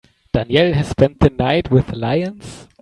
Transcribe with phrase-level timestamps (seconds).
[0.33, 2.67] Danielle has spent the night with lions.